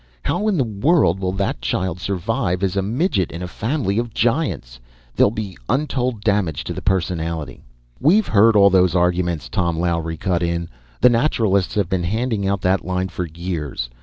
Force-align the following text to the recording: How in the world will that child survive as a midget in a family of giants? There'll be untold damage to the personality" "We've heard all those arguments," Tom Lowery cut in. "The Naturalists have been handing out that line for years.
How 0.23 0.47
in 0.47 0.57
the 0.57 0.63
world 0.63 1.19
will 1.19 1.31
that 1.33 1.61
child 1.61 1.99
survive 1.99 2.63
as 2.63 2.75
a 2.75 2.81
midget 2.81 3.31
in 3.31 3.43
a 3.43 3.47
family 3.47 3.99
of 3.99 4.15
giants? 4.15 4.79
There'll 5.15 5.29
be 5.29 5.59
untold 5.69 6.21
damage 6.21 6.63
to 6.63 6.73
the 6.73 6.81
personality" 6.81 7.61
"We've 8.09 8.25
heard 8.29 8.55
all 8.55 8.71
those 8.71 8.95
arguments," 8.95 9.47
Tom 9.47 9.77
Lowery 9.77 10.17
cut 10.17 10.41
in. 10.41 10.69
"The 11.01 11.09
Naturalists 11.11 11.75
have 11.75 11.87
been 11.87 12.03
handing 12.05 12.47
out 12.47 12.61
that 12.61 12.83
line 12.83 13.09
for 13.09 13.27
years. 13.27 13.91